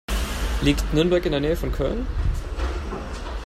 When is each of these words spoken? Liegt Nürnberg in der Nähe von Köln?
Liegt 0.63 0.95
Nürnberg 0.95 1.23
in 1.27 1.31
der 1.31 1.41
Nähe 1.41 1.55
von 1.55 1.71
Köln? 1.71 2.07